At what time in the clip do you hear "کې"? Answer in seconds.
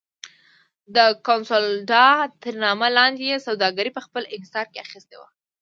4.71-4.83